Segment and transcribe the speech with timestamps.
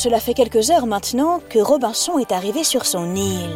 [0.00, 3.50] Cela fait quelques heures maintenant que Robinson est arrivé sur son île.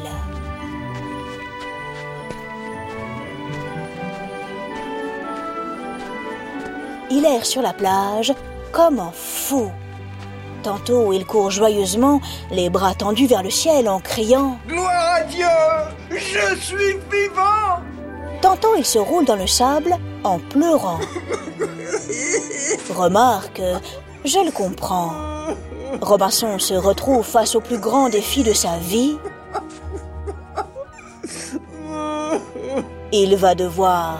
[7.12, 8.34] Il erre sur la plage
[8.72, 9.70] comme un fou.
[10.64, 12.20] Tantôt il court joyeusement,
[12.50, 15.46] les bras tendus vers le ciel en criant⁇ Gloire à Dieu
[16.10, 17.78] Je suis vivant!⁇
[18.40, 20.98] Tantôt il se roule dans le sable en pleurant.
[22.96, 23.62] Remarque,
[24.24, 25.31] je le comprends.
[26.00, 29.18] Robinson se retrouve face au plus grand défi de sa vie.
[33.12, 34.18] Il va devoir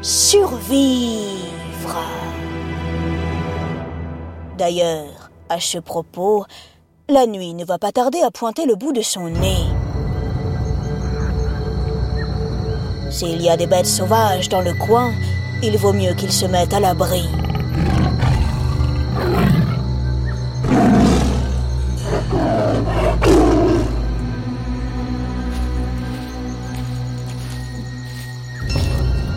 [0.00, 1.38] survivre.
[4.56, 6.44] D'ailleurs, à ce propos,
[7.08, 9.66] la nuit ne va pas tarder à pointer le bout de son nez.
[13.10, 15.12] S'il y a des bêtes sauvages dans le coin,
[15.62, 17.28] il vaut mieux qu'il se mette à l'abri.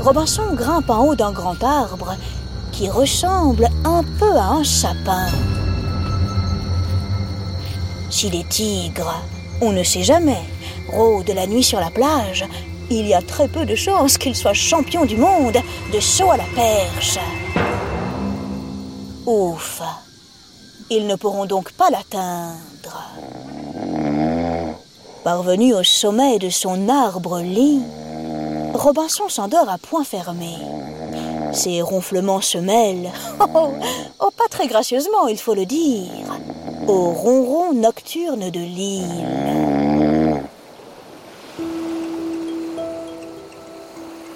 [0.05, 2.15] Robinson grimpe en haut d'un grand arbre
[2.71, 5.25] qui ressemble un peu à un sapin.
[8.11, 9.19] Si les tigres,
[9.61, 10.43] on ne sait jamais,
[10.91, 12.45] rôdent la nuit sur la plage,
[12.91, 15.57] il y a très peu de chances qu'ils soient champions du monde
[15.91, 17.17] de saut à la perche.
[19.25, 19.81] Ouf,
[20.91, 23.09] ils ne pourront donc pas l'atteindre.
[25.23, 27.81] Parvenu au sommet de son arbre-lit,
[28.75, 30.53] Robinson s'endort à point fermé.
[31.53, 33.09] Ses ronflements se mêlent,
[33.39, 33.71] oh,
[34.19, 36.39] oh, pas très gracieusement, il faut le dire,
[36.87, 40.41] au ronron nocturne de l'île.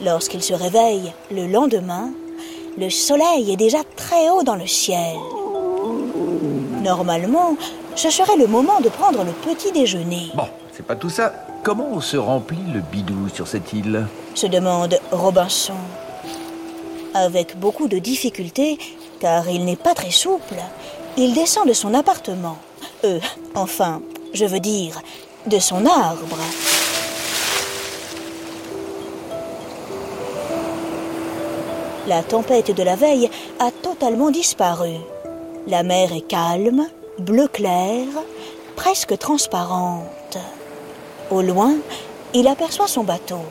[0.01, 2.11] Lorsqu'il se réveille le lendemain,
[2.77, 5.17] le soleil est déjà très haut dans le ciel.
[6.81, 7.57] Normalement,
[7.95, 10.31] ce serait le moment de prendre le petit déjeuner.
[10.33, 11.33] Bon, c'est pas tout ça.
[11.61, 15.73] Comment se remplit le bidou sur cette île se demande Robinson.
[17.13, 18.77] Avec beaucoup de difficultés,
[19.19, 20.55] car il n'est pas très souple,
[21.17, 22.57] il descend de son appartement.
[23.03, 23.19] Euh,
[23.55, 24.01] enfin,
[24.33, 25.01] je veux dire,
[25.47, 26.37] de son arbre.
[32.07, 34.95] La tempête de la veille a totalement disparu.
[35.67, 36.87] La mer est calme,
[37.19, 38.07] bleu clair,
[38.77, 40.05] presque transparente.
[41.31, 41.75] Au loin,
[42.33, 43.41] il aperçoit son bateau.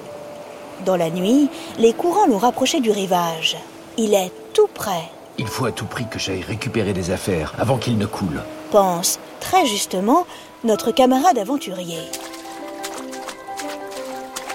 [0.85, 3.57] Dans la nuit, les courants l'ont rapproché du rivage.
[3.97, 5.11] Il est tout près.
[5.39, 8.43] Il faut à tout prix que j'aille récupérer des affaires avant qu'il ne coule.
[8.73, 10.27] Pense très justement
[10.65, 12.01] notre camarade aventurier.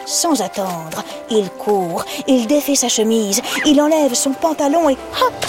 [0.05, 5.45] Sans attendre, il court, il défait sa chemise, il enlève son pantalon et hop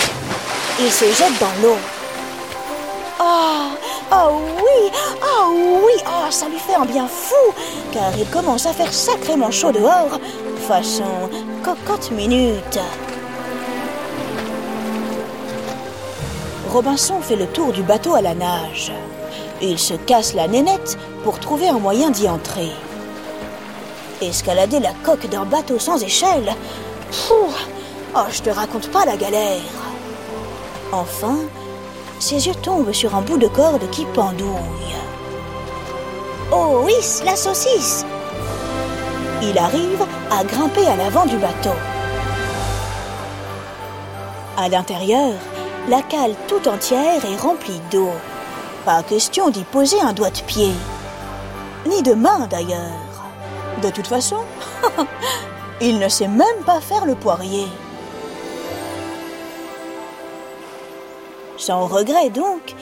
[0.81, 1.77] Il se jette dans l'eau.
[3.19, 3.71] Ah
[4.13, 4.91] Oh oui
[5.23, 7.53] Oh oui Oh, ça lui fait un bien fou
[7.93, 10.19] Car il commence à faire sacrément chaud dehors,
[10.69, 11.31] façon
[11.63, 12.79] cocotte minute.
[16.73, 18.93] Robinson fait le tour du bateau à la nage.
[19.63, 22.71] Il se casse la nénette pour trouver un moyen d'y entrer.
[24.21, 26.53] Escalader la coque d'un bateau sans échelle
[27.29, 27.53] Pouh
[28.17, 29.61] Oh, je te raconte pas la galère
[30.93, 31.37] Enfin,
[32.25, 34.97] ses yeux tombent sur un bout de corde qui pendouille.
[36.51, 38.07] Oh oui, la saucisse
[39.43, 41.77] Il arrive à grimper à l'avant du bateau.
[44.57, 45.35] À l'intérieur,
[45.91, 48.13] la cale tout entière est remplie d'eau.
[48.87, 50.73] Pas question d'y poser un doigt de pied.
[51.87, 53.05] Ni de main d'ailleurs.
[53.83, 54.39] De toute façon,
[55.83, 57.67] il ne sait même pas faire le poirier.
[61.67, 62.75] Sans regret donc,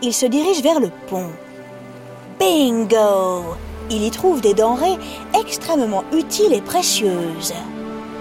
[0.00, 1.32] il se dirige vers le pont.
[2.38, 3.56] Bingo
[3.90, 4.96] Il y trouve des denrées
[5.36, 7.52] extrêmement utiles et précieuses.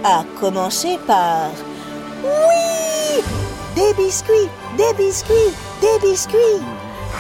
[0.03, 1.51] À commencer par...
[2.23, 3.21] Oui
[3.75, 6.63] Des biscuits Des biscuits Des biscuits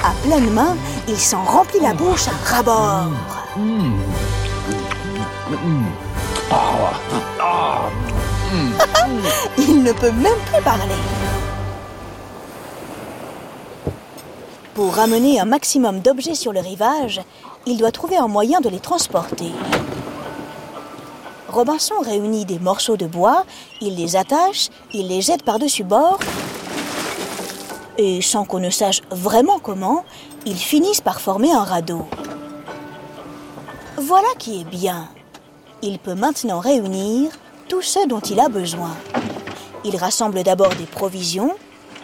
[0.03, 0.75] À pleine main,
[1.07, 3.11] il s'en remplit la bouche à rabord.
[9.59, 10.95] il ne peut même plus parler.
[14.77, 17.19] Pour ramener un maximum d'objets sur le rivage,
[17.65, 19.51] il doit trouver un moyen de les transporter.
[21.49, 23.43] Robinson réunit des morceaux de bois,
[23.81, 26.19] il les attache, il les jette par-dessus bord,
[27.97, 30.05] et sans qu'on ne sache vraiment comment,
[30.45, 32.05] ils finissent par former un radeau.
[33.97, 35.09] Voilà qui est bien.
[35.81, 37.31] Il peut maintenant réunir
[37.67, 38.95] tout ce dont il a besoin.
[39.83, 41.55] Il rassemble d'abord des provisions,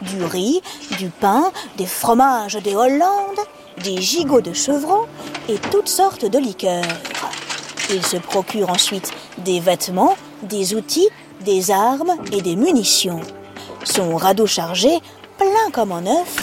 [0.04, 0.62] du riz,
[0.98, 3.40] du pain, des fromages des Hollandes,
[3.84, 5.06] des gigots de chevreau
[5.50, 6.84] et toutes sortes de liqueurs.
[7.90, 11.10] Il se procure ensuite des vêtements, des outils,
[11.42, 13.22] des armes et des munitions.
[13.84, 15.00] Son radeau chargé,
[15.38, 16.38] plein comme en neuf,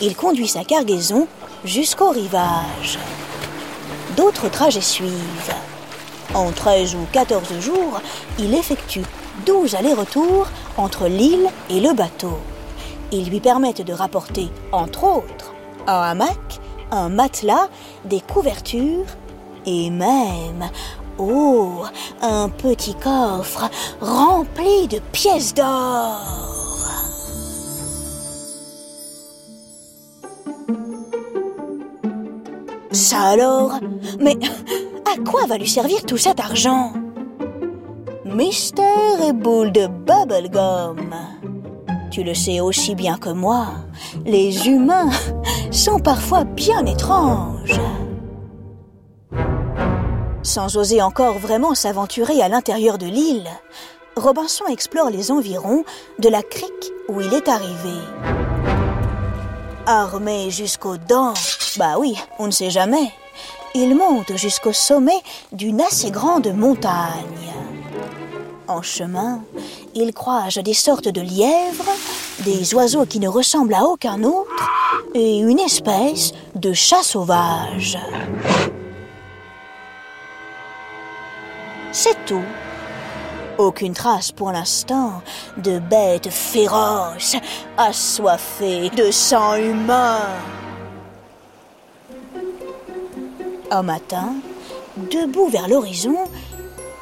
[0.00, 1.26] il conduit sa cargaison
[1.64, 2.98] jusqu'au rivage.
[4.16, 5.54] D'autres trajets suivent.
[6.34, 8.00] En 13 ou 14 jours,
[8.38, 9.04] il effectue
[9.44, 10.46] 12 allers-retours
[10.76, 12.38] entre l'île et le bateau.
[13.12, 15.54] Ils lui permettent de rapporter, entre autres,
[15.86, 16.60] un hamac,
[16.90, 17.68] un matelas,
[18.04, 19.06] des couvertures
[19.66, 20.70] et même,
[21.18, 21.84] oh,
[22.22, 23.68] un petit coffre
[24.00, 26.20] rempli de pièces d'or.
[32.92, 33.78] Ça alors?
[34.18, 34.36] Mais
[35.04, 36.92] à quoi va lui servir tout cet argent?
[38.36, 41.14] Mystère et boule de bubblegum.
[42.10, 43.68] Tu le sais aussi bien que moi,
[44.26, 45.08] les humains
[45.70, 47.80] sont parfois bien étranges.
[50.42, 53.48] Sans oser encore vraiment s'aventurer à l'intérieur de l'île,
[54.16, 55.84] Robinson explore les environs
[56.18, 57.96] de la crique où il est arrivé.
[59.86, 61.32] Armé jusqu'aux dents,
[61.78, 63.10] bah oui, on ne sait jamais,
[63.74, 65.22] il monte jusqu'au sommet
[65.52, 67.55] d'une assez grande montagne.
[68.68, 69.42] En chemin,
[69.94, 71.92] il croise des sortes de lièvres,
[72.44, 74.70] des oiseaux qui ne ressemblent à aucun autre
[75.14, 77.96] et une espèce de chat sauvage.
[81.92, 82.44] C'est tout.
[83.56, 85.22] Aucune trace pour l'instant
[85.58, 87.36] de bêtes féroces,
[87.78, 90.26] assoiffées de sang humain.
[93.70, 94.34] Un matin,
[94.96, 96.18] debout vers l'horizon,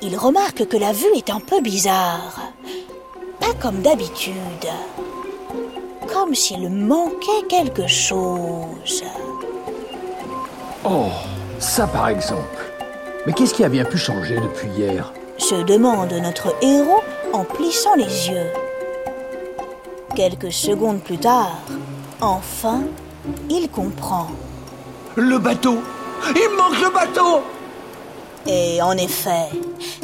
[0.04, 2.52] il remarque que la vue est un peu bizarre.
[3.40, 4.68] Pas comme d'habitude.
[6.12, 9.02] Comme s'il manquait quelque chose.
[10.84, 11.08] Oh,
[11.58, 12.72] ça par exemple.
[13.26, 15.12] Mais qu'est-ce qui a bien pu changer depuis hier?
[15.38, 17.02] Se demande notre héros
[17.32, 18.50] en plissant les yeux.
[20.14, 21.58] Quelques secondes plus tard,
[22.20, 22.82] enfin,
[23.48, 24.28] il comprend.
[25.16, 25.78] Le bateau
[26.28, 27.42] Il manque le bateau
[28.46, 29.48] Et en effet,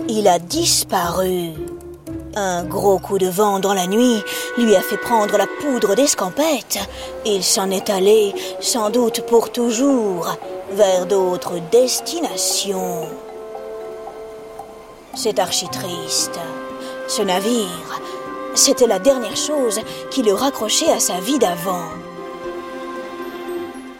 [0.08, 1.52] il a disparu.
[2.36, 4.22] Un gros coup de vent dans la nuit
[4.56, 6.78] lui a fait prendre la poudre d'escampette.
[7.26, 10.36] Il s'en est allé, sans doute pour toujours,
[10.72, 13.08] vers d'autres destinations.
[15.14, 16.38] C'est archi triste.
[17.08, 18.00] Ce navire,
[18.54, 21.88] c'était la dernière chose qui le raccrochait à sa vie d'avant.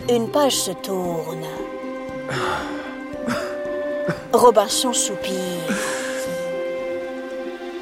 [0.08, 1.46] Une page se tourne.
[4.32, 5.34] Robinson soupire.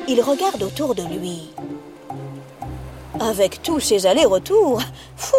[0.09, 1.51] Il regarde autour de lui.
[3.21, 4.81] Avec tous ses allers-retours,
[5.17, 5.37] fou,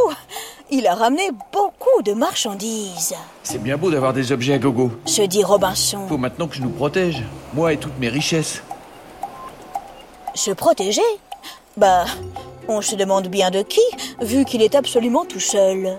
[0.70, 3.16] il a ramené beaucoup de marchandises.
[3.42, 4.92] C'est bien beau d'avoir des objets à gogo.
[5.06, 6.08] Se dit Robinson.
[6.08, 7.24] Faut maintenant que je nous protège,
[7.56, 8.62] moi et toutes mes richesses.
[10.36, 11.02] Se protéger?
[11.76, 12.06] Bah,
[12.68, 13.82] on se demande bien de qui,
[14.22, 15.98] vu qu'il est absolument tout seul.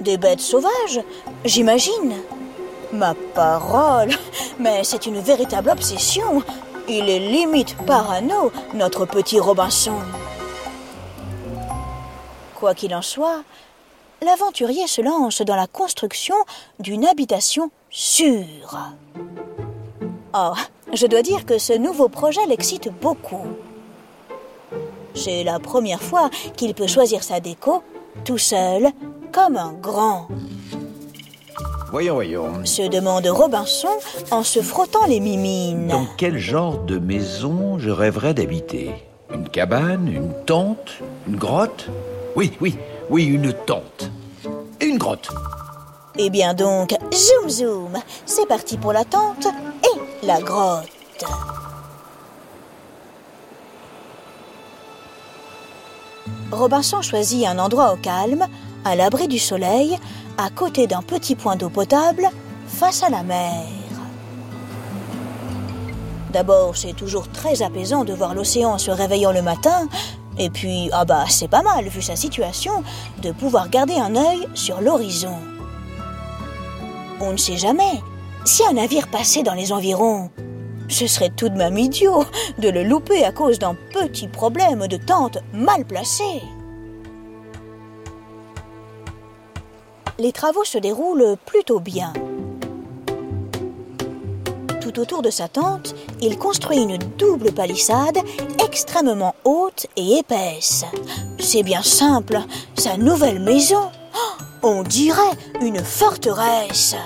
[0.00, 1.00] Des bêtes sauvages,
[1.44, 2.14] j'imagine.
[2.96, 4.08] Ma parole,
[4.58, 6.42] mais c'est une véritable obsession.
[6.88, 9.98] Il est limite parano, notre petit Robinson.
[12.54, 13.42] Quoi qu'il en soit,
[14.22, 16.36] l'aventurier se lance dans la construction
[16.78, 18.78] d'une habitation sûre.
[20.34, 20.54] Oh,
[20.94, 23.46] je dois dire que ce nouveau projet l'excite beaucoup.
[25.14, 27.82] C'est la première fois qu'il peut choisir sa déco
[28.24, 28.90] tout seul,
[29.32, 30.28] comme un grand.
[31.96, 32.66] Voyons, voyons.
[32.66, 33.88] Se demande Robinson
[34.30, 35.88] en se frottant les mimines.
[35.88, 38.90] Dans quel genre de maison je rêverais d'habiter?
[39.32, 41.88] Une cabane Une tente Une grotte?
[42.36, 42.76] Oui, oui,
[43.08, 44.10] oui, une tente.
[44.78, 45.30] Et une grotte.
[46.18, 47.92] Eh bien donc, zoom zoom,
[48.26, 49.46] c'est parti pour la tente
[49.82, 51.24] et la grotte.
[56.52, 58.46] Robinson choisit un endroit au calme,
[58.84, 59.98] à l'abri du soleil,
[60.38, 62.28] à côté d'un petit point d'eau potable,
[62.66, 63.64] face à la mer.
[66.32, 69.88] D'abord, c'est toujours très apaisant de voir l'océan se réveillant le matin,
[70.38, 72.82] et puis, ah bah, c'est pas mal, vu sa situation,
[73.22, 75.36] de pouvoir garder un œil sur l'horizon.
[77.20, 78.02] On ne sait jamais.
[78.44, 80.30] Si un navire passait dans les environs,
[80.88, 82.24] ce serait tout de même idiot
[82.58, 86.42] de le louper à cause d'un petit problème de tente mal placée.
[90.18, 92.14] Les travaux se déroulent plutôt bien.
[94.80, 98.18] Tout autour de sa tente, il construit une double palissade
[98.64, 100.86] extrêmement haute et épaisse.
[101.38, 102.38] C'est bien simple,
[102.76, 103.90] sa nouvelle maison.
[104.14, 106.96] Oh, on dirait une forteresse.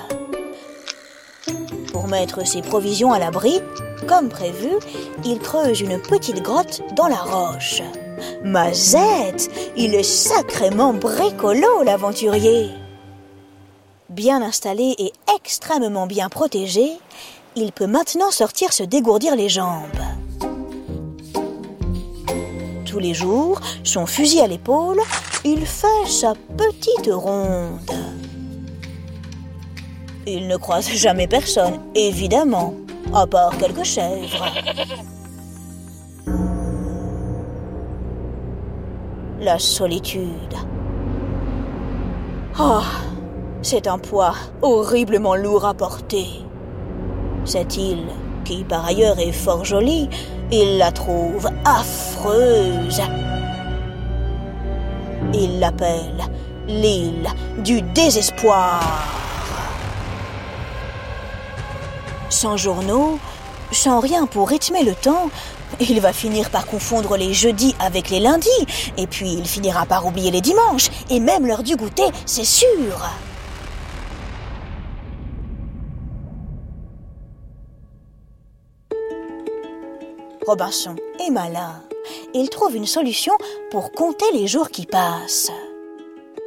[1.93, 3.61] Pour mettre ses provisions à l'abri,
[4.07, 4.71] comme prévu,
[5.25, 7.83] il creuse une petite grotte dans la roche.
[8.45, 12.71] Mazette, il est sacrément bricolo, l'aventurier.
[14.11, 16.91] Bien installé et extrêmement bien protégé,
[17.55, 19.87] il peut maintenant sortir se dégourdir les jambes.
[22.87, 25.01] Tous les jours, son fusil à l'épaule,
[25.45, 27.79] il fait sa petite ronde.
[30.27, 32.75] Il ne croise jamais personne, évidemment,
[33.15, 34.45] à part quelques chèvres.
[39.39, 40.57] La solitude.
[42.59, 42.83] Oh,
[43.63, 46.27] c'est un poids horriblement lourd à porter.
[47.45, 48.07] Cette île,
[48.45, 50.09] qui par ailleurs est fort jolie,
[50.51, 53.03] il la trouve affreuse.
[55.35, 56.25] Il l'appelle
[56.67, 58.83] l'île du désespoir.
[62.29, 63.19] Sans journaux,
[63.73, 65.31] sans rien pour rythmer le temps,
[65.79, 68.49] il va finir par confondre les jeudis avec les lundis,
[68.97, 73.09] et puis il finira par oublier les dimanches, et même l'heure du goûter, c'est sûr.
[80.51, 81.81] Robinson est malin.
[82.35, 83.33] Il trouve une solution
[83.71, 85.53] pour compter les jours qui passent.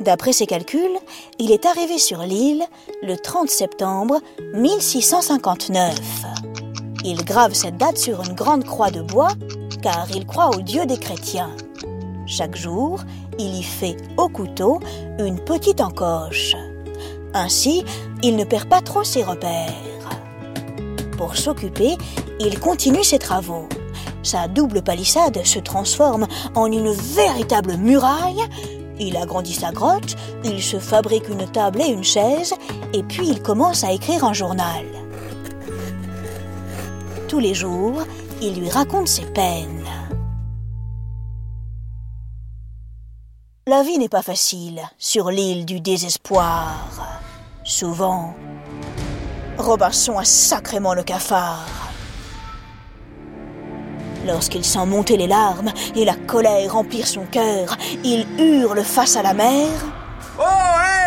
[0.01, 0.99] D'après ses calculs,
[1.39, 2.65] il est arrivé sur l'île
[3.01, 4.19] le 30 septembre
[4.55, 5.95] 1659.
[7.05, 9.29] Il grave cette date sur une grande croix de bois
[9.81, 11.55] car il croit au Dieu des chrétiens.
[12.25, 12.99] Chaque jour,
[13.39, 14.81] il y fait au couteau
[15.17, 16.57] une petite encoche.
[17.33, 17.85] Ainsi,
[18.21, 19.71] il ne perd pas trop ses repères.
[21.17, 21.95] Pour s'occuper,
[22.41, 23.69] il continue ses travaux.
[24.23, 28.41] Sa double palissade se transforme en une véritable muraille.
[28.99, 32.53] Il agrandit sa grotte, il se fabrique une table et une chaise,
[32.93, 34.85] et puis il commence à écrire un journal.
[37.27, 38.03] Tous les jours,
[38.41, 39.83] il lui raconte ses peines.
[43.67, 46.89] La vie n'est pas facile sur l'île du désespoir.
[47.63, 48.35] Souvent,
[49.57, 51.82] Robinson a sacrément le cafard.
[54.25, 59.21] Lorsqu'il sent monter les larmes et la colère remplir son cœur, il hurle face à
[59.21, 59.69] la mer.
[60.39, 60.43] Oh,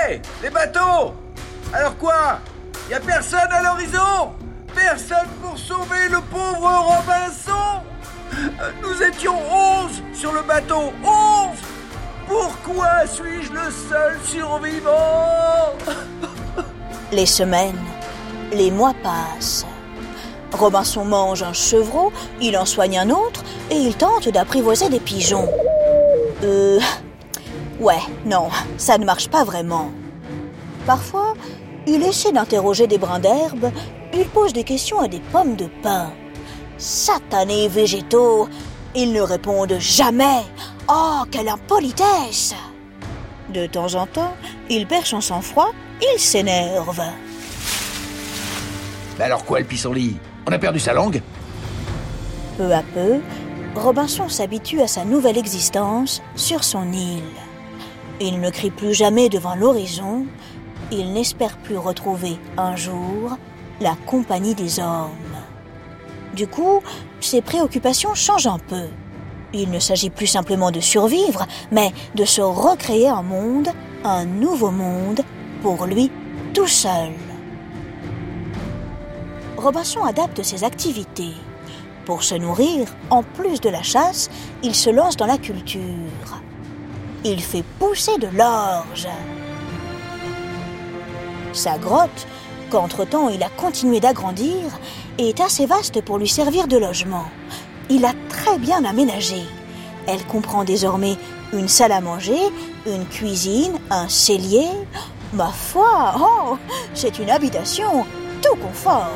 [0.08, 1.14] hé Les bateaux!
[1.72, 2.40] Alors quoi?
[2.90, 4.32] Y a personne à l'horizon!
[4.74, 7.82] Personne pour sauver le pauvre Robinson!
[8.82, 11.58] Nous étions onze sur le bateau Onze!
[12.28, 15.72] Pourquoi suis-je le seul survivant?
[17.12, 17.78] Les semaines,
[18.52, 19.64] les mois passent.
[20.56, 25.48] Robinson mange un chevreau, il en soigne un autre et il tente d'apprivoiser des pigeons.
[26.42, 26.80] Euh.
[27.78, 28.48] Ouais, non,
[28.78, 29.90] ça ne marche pas vraiment.
[30.86, 31.34] Parfois,
[31.86, 33.70] il essaie d'interroger des brins d'herbe,
[34.14, 36.10] il pose des questions à des pommes de pin.
[36.78, 38.48] Satanés végétaux,
[38.94, 40.42] ils ne répondent jamais.
[40.88, 42.54] Oh, quelle impolitesse
[43.50, 44.34] De temps en temps,
[44.70, 45.70] il perd son sang-froid,
[46.00, 47.02] il s'énerve.
[49.20, 50.16] Alors quoi, le pissenlit?
[50.48, 51.22] On a perdu sa langue
[52.56, 53.20] Peu à peu,
[53.74, 57.22] Robinson s'habitue à sa nouvelle existence sur son île.
[58.20, 60.24] Il ne crie plus jamais devant l'horizon,
[60.92, 63.36] il n'espère plus retrouver un jour
[63.80, 65.10] la compagnie des hommes.
[66.34, 66.80] Du coup,
[67.20, 68.86] ses préoccupations changent un peu.
[69.52, 73.68] Il ne s'agit plus simplement de survivre, mais de se recréer un monde,
[74.04, 75.22] un nouveau monde,
[75.60, 76.10] pour lui
[76.54, 77.12] tout seul.
[79.66, 81.32] Robinson adapte ses activités.
[82.04, 84.30] Pour se nourrir, en plus de la chasse,
[84.62, 85.80] il se lance dans la culture.
[87.24, 89.08] Il fait pousser de l'orge.
[91.52, 92.28] Sa grotte,
[92.70, 94.62] qu'entre-temps il a continué d'agrandir,
[95.18, 97.24] est assez vaste pour lui servir de logement.
[97.90, 99.42] Il a très bien aménagé.
[100.06, 101.16] Elle comprend désormais
[101.52, 102.38] une salle à manger,
[102.86, 104.68] une cuisine, un cellier.
[105.32, 106.56] Ma foi, oh,
[106.94, 108.06] c'est une habitation
[108.40, 109.10] tout confort.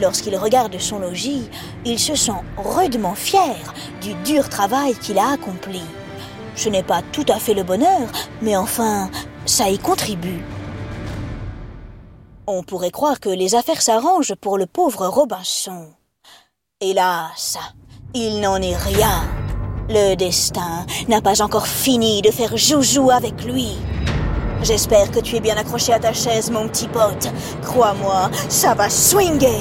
[0.00, 1.50] Lorsqu'il regarde son logis,
[1.84, 5.82] il se sent rudement fier du dur travail qu'il a accompli.
[6.56, 8.08] Ce n'est pas tout à fait le bonheur,
[8.40, 9.10] mais enfin,
[9.44, 10.42] ça y contribue.
[12.46, 15.88] On pourrait croire que les affaires s'arrangent pour le pauvre Robinson.
[16.80, 17.58] Hélas,
[18.14, 19.28] il n'en est rien.
[19.90, 23.76] Le destin n'a pas encore fini de faire joujou avec lui.
[24.62, 27.28] J'espère que tu es bien accroché à ta chaise, mon petit pote.
[27.62, 29.60] Crois-moi, ça va swinguer.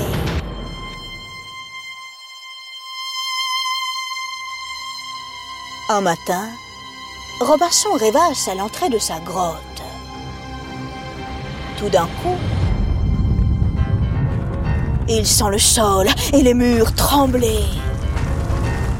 [5.92, 6.50] Un matin,
[7.42, 9.82] Robinson rêvasse à l'entrée de sa grotte.
[11.80, 12.38] Tout d'un coup,
[15.08, 17.64] il sent le sol et les murs trembler.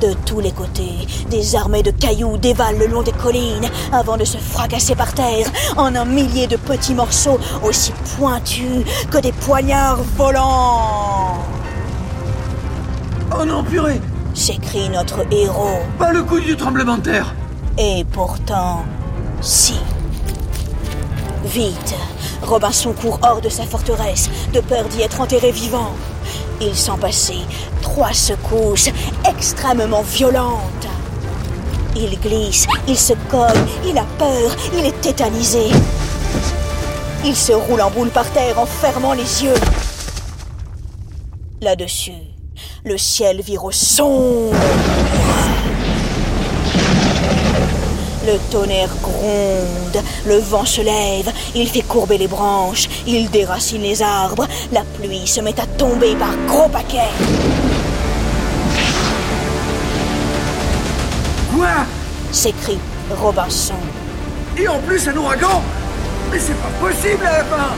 [0.02, 4.26] De tous les côtés, des armées de cailloux dévalent le long des collines avant de
[4.26, 5.46] se fracasser par terre
[5.78, 11.38] en un millier de petits morceaux aussi pointus que des poignards volants.
[13.40, 14.02] Oh non, purée
[14.40, 15.80] s'écrie notre héros.
[15.98, 17.36] Pas le coup du tremblement de terre
[17.78, 18.86] Et pourtant,
[19.42, 19.76] si.
[21.44, 21.96] Vite,
[22.42, 25.92] Robinson court hors de sa forteresse, de peur d'y être enterré vivant.
[26.62, 27.40] Il sent passer
[27.82, 28.90] trois secousses
[29.30, 30.88] extrêmement violentes.
[31.96, 35.68] Il glisse, il se cogne, il a peur, il est tétanisé.
[37.26, 39.60] Il se roule en boule par terre en fermant les yeux.
[41.62, 42.29] Là-dessus,
[42.86, 44.56] le ciel vire au sombre.
[48.26, 54.02] Le tonnerre gronde, le vent se lève, il fait courber les branches, il déracine les
[54.02, 57.14] arbres, la pluie se met à tomber par gros paquets.
[61.56, 61.86] Quoi?
[62.32, 62.78] s'écrie
[63.20, 63.74] Robinson.
[64.58, 65.64] Et en plus un ouragan?
[66.32, 67.74] Mais c'est pas possible à la fin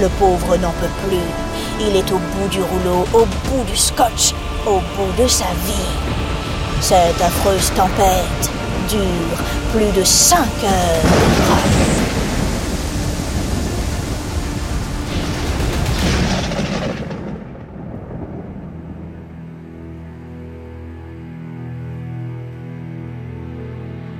[0.00, 1.47] Le pauvre n'en peut plus.
[1.80, 4.34] Il est au bout du rouleau, au bout du scotch,
[4.66, 5.88] au bout de sa vie.
[6.80, 8.50] Cette affreuse tempête
[8.88, 9.38] dure
[9.72, 11.48] plus de cinq heures.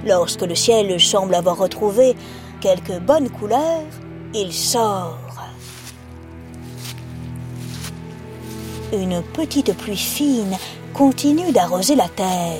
[0.07, 2.17] Lorsque le ciel semble avoir retrouvé
[2.61, 3.83] quelques bonnes couleurs,
[4.33, 5.28] il sort.
[8.93, 10.57] Une petite pluie fine
[10.95, 12.59] continue d'arroser la terre.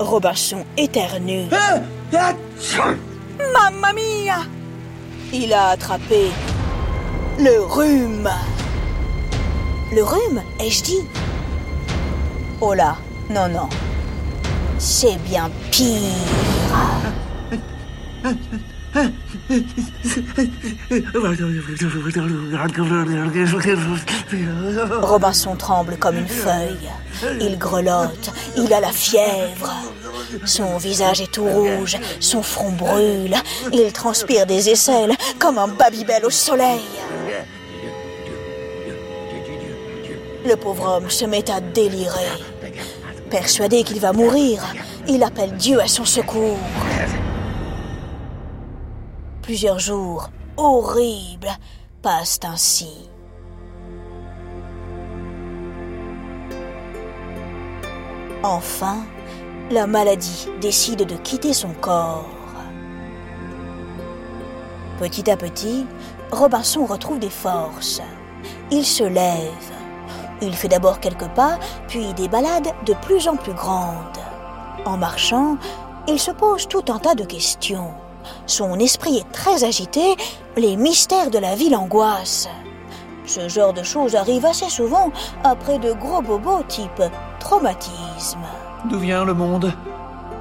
[0.00, 1.46] Robinson éternue.
[3.52, 4.38] Mamma mia
[5.32, 6.30] Il a attrapé
[7.38, 8.28] le rhume.
[9.92, 11.04] Le rhume, ai-je dit?
[12.60, 12.96] Oh là,
[13.30, 13.68] non, non.
[14.78, 15.94] C'est bien pire.
[25.02, 26.88] Robinson tremble comme une feuille.
[27.40, 29.72] Il grelotte, il a la fièvre.
[30.44, 33.34] Son visage est tout rouge, son front brûle.
[33.72, 36.80] Il transpire des aisselles comme un babybel au soleil.
[40.46, 42.28] Le pauvre homme se met à délirer.
[43.30, 44.62] Persuadé qu'il va mourir,
[45.06, 46.58] il appelle Dieu à son secours.
[49.48, 51.48] Plusieurs jours horribles
[52.02, 53.08] passent ainsi.
[58.42, 58.98] Enfin,
[59.70, 62.28] la maladie décide de quitter son corps.
[64.98, 65.86] Petit à petit,
[66.30, 68.02] Robinson retrouve des forces.
[68.70, 69.72] Il se lève.
[70.42, 74.18] Il fait d'abord quelques pas, puis des balades de plus en plus grandes.
[74.84, 75.56] En marchant,
[76.06, 77.94] il se pose tout un tas de questions.
[78.46, 80.16] Son esprit est très agité,
[80.56, 82.48] les mystères de la vie l'angoissent.
[83.26, 85.10] Ce genre de choses arrive assez souvent
[85.44, 87.02] après de gros bobos type
[87.40, 88.40] traumatisme.
[88.88, 89.72] D'où vient le monde?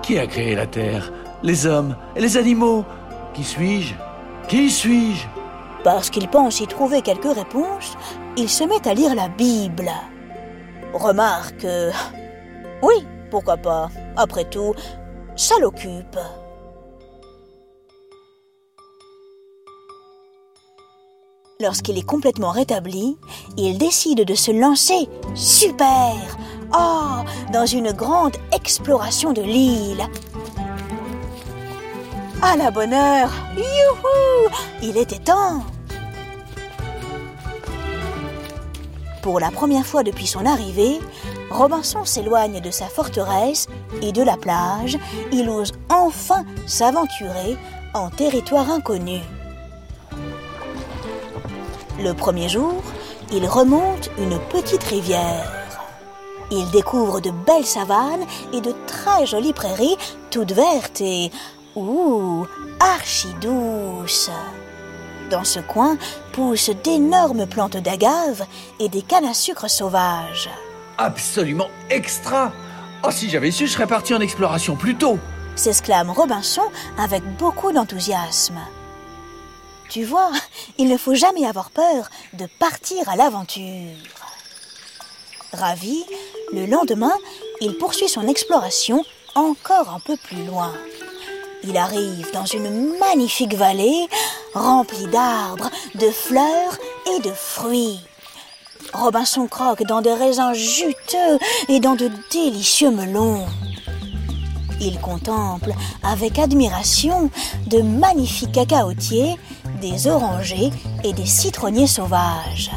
[0.02, 1.12] Qui a créé la Terre?
[1.44, 2.86] Les hommes et les animaux?
[3.34, 3.94] Qui suis-je?
[4.48, 5.28] Qui suis-je?
[5.84, 7.98] Parce qu'il pense y trouver quelques réponses,
[8.38, 9.92] il se met à lire la Bible.
[10.94, 11.66] Remarque.
[11.66, 11.92] euh,
[12.82, 13.90] Oui, pourquoi pas.
[14.16, 14.74] Après tout,
[15.36, 16.18] ça l'occupe.
[21.60, 23.18] Lorsqu'il est complètement rétabli,
[23.58, 26.14] il décide de se lancer super
[26.72, 30.06] oh, dans une grande exploration de l'île.
[32.44, 34.52] À la bonne heure Youhou
[34.84, 35.64] Il était temps
[39.24, 41.00] Pour la première fois depuis son arrivée,
[41.50, 43.68] Robinson s'éloigne de sa forteresse
[44.04, 45.00] et de la plage.
[45.32, 47.58] Il ose enfin s'aventurer
[47.96, 49.22] en territoire inconnu.
[52.08, 52.82] Le premier jour,
[53.34, 55.52] il remonte une petite rivière.
[56.52, 59.98] Il découvre de belles savanes et de très jolies prairies,
[60.32, 61.32] toutes vertes et,
[61.76, 62.46] ouh,
[62.80, 64.32] archi douces.
[65.30, 65.98] Dans ce coin
[66.32, 68.46] poussent d'énormes plantes d'agave
[68.80, 70.50] et des cannes à sucre sauvages.
[70.98, 72.54] Absolument extra
[73.04, 75.20] Oh, si j'avais su, je serais parti en exploration plus tôt
[75.58, 76.62] s'exclame Robinson
[77.00, 78.60] avec beaucoup d'enthousiasme.
[79.90, 80.32] Tu vois,
[80.78, 83.96] il ne faut jamais avoir peur de partir à l'aventure.
[85.54, 86.04] Ravi,
[86.54, 87.14] le lendemain,
[87.62, 89.04] il poursuit son exploration
[89.36, 90.74] encore un peu plus loin.
[91.64, 94.08] Il arrive dans une magnifique vallée
[94.54, 96.78] remplie d'arbres, de fleurs
[97.16, 98.00] et de fruits.
[98.94, 103.46] Robinson croque dans des raisins juteux et dans de délicieux melons.
[104.80, 105.74] Il contemple
[106.04, 107.32] avec admiration
[107.66, 109.38] de magnifiques cacaotiers,
[109.80, 110.72] des orangers
[111.04, 112.72] et des citronniers sauvages.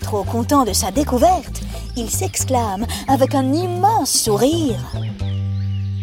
[0.00, 1.62] Trop content de sa découverte,
[1.96, 4.80] il s'exclame avec un immense sourire.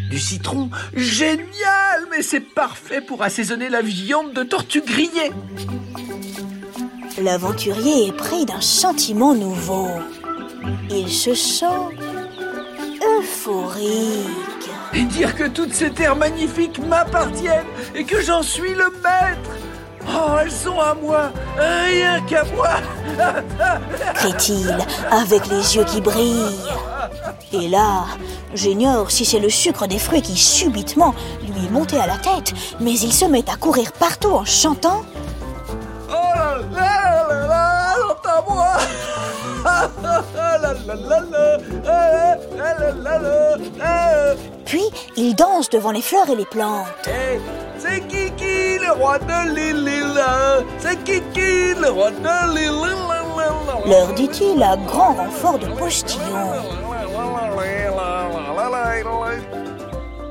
[0.10, 5.32] Du citron Génial Mais c'est parfait pour assaisonner la viande de tortue grillée
[7.22, 9.88] L'aventurier est pris d'un sentiment nouveau.
[10.89, 11.65] Il se sent
[13.20, 14.70] euphorique.
[14.94, 19.50] Et dire que toutes ces terres magnifiques m'appartiennent et que j'en suis le maître
[20.13, 22.69] Oh, elles sont à moi, rien qu'à moi
[24.13, 24.78] crie-t-il
[25.12, 26.60] avec les yeux qui brillent.
[27.54, 28.06] Et là,
[28.54, 32.54] j'ignore si c'est le sucre des fruits qui subitement lui est monté à la tête,
[32.80, 35.02] mais il se met à courir partout en chantant
[36.10, 37.95] Oh là là là là,
[38.26, 38.78] à moi
[44.65, 44.84] Puis
[45.17, 46.86] il danse devant les fleurs et les plantes.
[47.06, 47.61] Kiki,
[48.91, 50.21] le roi de l'île
[50.77, 52.95] C'est Kiki, le roi de l'île
[53.86, 56.51] Leur dit-il à grand renfort de postillons.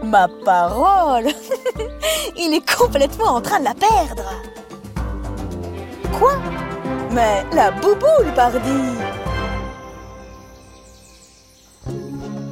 [0.04, 1.28] Ma parole
[2.36, 4.30] Il est complètement en train de la perdre
[6.18, 6.32] Quoi?
[7.12, 8.80] Mais la bouboule, pardi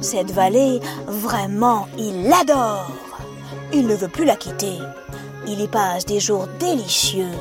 [0.01, 2.89] Cette vallée, vraiment, il l'adore.
[3.73, 4.79] Il ne veut plus la quitter.
[5.51, 7.31] Il y passe des jours délicieux.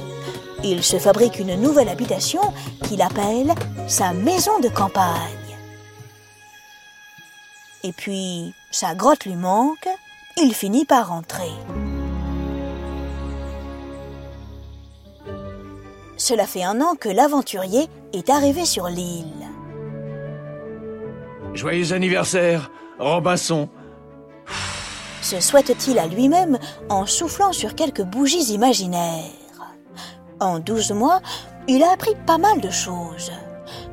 [0.65, 2.41] Il se fabrique une nouvelle habitation
[2.85, 3.55] qu'il appelle
[3.87, 5.13] sa maison de campagne.
[7.85, 9.89] Et puis, sa grotte lui manque,
[10.39, 11.53] il finit par rentrer.
[16.17, 19.47] Cela fait un an que l'aventurier est arrivé sur l'île.
[21.53, 23.69] Joyeux anniversaire, Robinson.
[25.29, 29.27] Se souhaite-t-il à lui-même en soufflant sur quelques bougies imaginaires.
[30.41, 31.21] En douze mois,
[31.67, 33.31] il a appris pas mal de choses.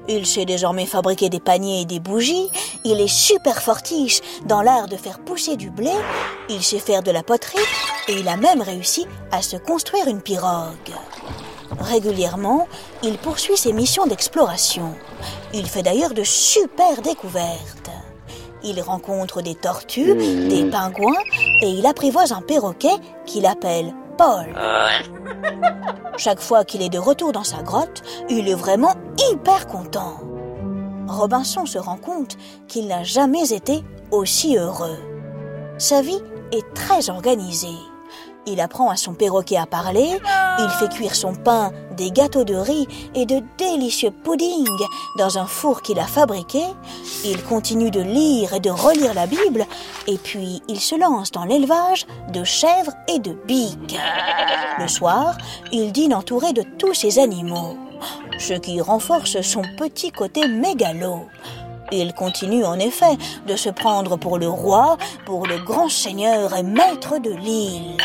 [0.08, 2.50] Il sait désormais fabriquer des paniers et des bougies,
[2.86, 5.92] il est super fortiche dans l'art de faire pousser du blé,
[6.48, 7.60] il sait faire de la poterie
[8.08, 10.94] et il a même réussi à se construire une pirogue.
[11.82, 12.66] Régulièrement,
[13.04, 14.96] il poursuit ses missions d'exploration.
[15.54, 17.92] Il fait d'ailleurs de super découvertes.
[18.66, 21.22] Il rencontre des tortues, des pingouins
[21.62, 24.56] et il apprivoise un perroquet qu'il appelle Paul.
[26.18, 28.94] Chaque fois qu'il est de retour dans sa grotte, il est vraiment
[29.32, 30.20] hyper content.
[31.08, 34.98] Robinson se rend compte qu'il n'a jamais été aussi heureux.
[35.78, 37.78] Sa vie est très organisée.
[38.48, 40.20] Il apprend à son perroquet à parler,
[40.60, 44.68] il fait cuire son pain, des gâteaux de riz et de délicieux puddings
[45.18, 46.62] dans un four qu'il a fabriqué,
[47.24, 49.66] il continue de lire et de relire la Bible,
[50.08, 53.98] et puis il se lance dans l'élevage de chèvres et de biques.
[54.78, 55.36] Le soir,
[55.72, 57.78] il dîne entouré de tous ces animaux,
[58.38, 61.28] ce qui renforce son petit côté mégalo.
[61.92, 66.64] Il continue en effet de se prendre pour le roi, pour le grand seigneur et
[66.64, 67.98] maître de l'île.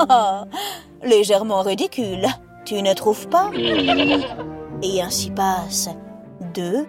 [0.00, 0.42] Oh,
[1.02, 2.26] légèrement ridicule,
[2.64, 3.50] tu ne trouves pas?
[4.82, 5.88] Et ainsi passe
[6.54, 6.86] deux,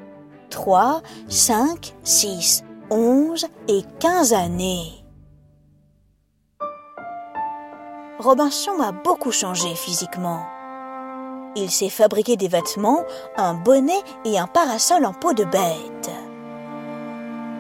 [0.49, 5.05] trois, cinq, six, onze et quinze années.
[8.19, 10.41] Robinson a beaucoup changé physiquement.
[11.55, 13.03] Il s'est fabriqué des vêtements,
[13.35, 16.11] un bonnet et un parasol en peau de bête.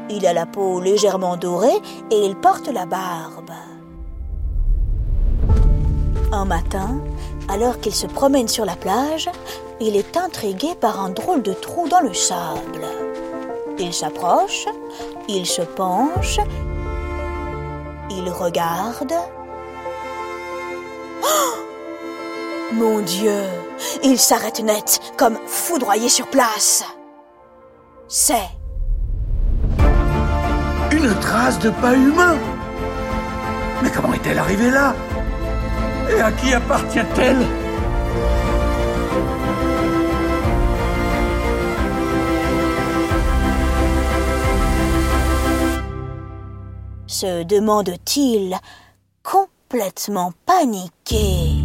[0.09, 1.81] Il a la peau légèrement dorée
[2.11, 3.51] et il porte la barbe.
[6.31, 6.99] Un matin,
[7.47, 9.29] alors qu'il se promène sur la plage,
[9.79, 12.85] il est intrigué par un drôle de trou dans le sable.
[13.79, 14.65] Il s'approche,
[15.29, 16.39] il se penche,
[18.09, 19.13] il regarde.
[21.23, 23.43] Oh Mon Dieu,
[24.03, 26.83] il s'arrête net, comme foudroyé sur place.
[28.09, 28.49] C'est...
[30.91, 32.37] Une trace de pas humain
[33.81, 34.93] Mais comment est-elle arrivée là?
[36.09, 37.45] Et à qui appartient-elle
[47.07, 48.55] se demande-t-il,
[49.23, 51.56] complètement paniqué.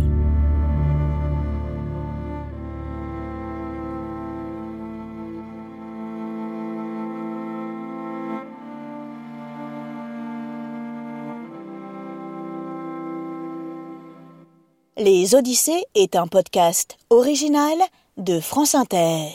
[15.05, 17.77] Les Odyssées est un podcast original
[18.19, 19.31] de France Inter.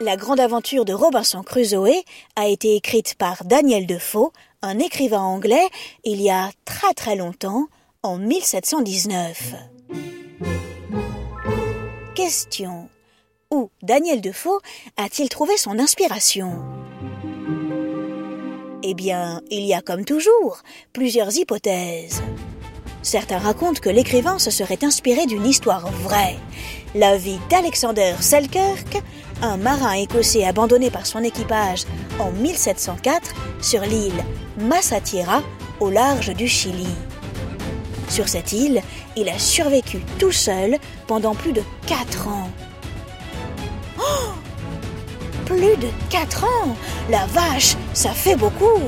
[0.00, 2.02] La grande aventure de Robinson Crusoe
[2.34, 5.68] a été écrite par Daniel Defoe, un écrivain anglais,
[6.02, 7.68] il y a très très longtemps,
[8.02, 9.54] en 1719.
[12.16, 12.88] Question.
[13.52, 14.58] Où Daniel Defoe
[14.96, 16.79] a-t-il trouvé son inspiration?
[18.82, 20.62] Eh bien, il y a comme toujours
[20.94, 22.22] plusieurs hypothèses.
[23.02, 26.36] Certains racontent que l'écrivain se serait inspiré d'une histoire vraie,
[26.94, 29.02] la vie d'Alexander Selkirk,
[29.42, 31.84] un marin écossais abandonné par son équipage
[32.18, 34.24] en 1704 sur l'île
[34.58, 35.42] Massatiera
[35.78, 36.88] au large du Chili.
[38.08, 38.82] Sur cette île,
[39.16, 42.50] il a survécu tout seul pendant plus de 4 ans.
[43.98, 44.32] Oh
[45.50, 46.76] Plus de 4 ans.
[47.10, 48.78] La vache, ça fait beaucoup